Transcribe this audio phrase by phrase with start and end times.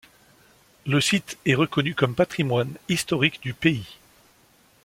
[0.87, 3.97] Le site est reconnu comme patrimoine historique du pays.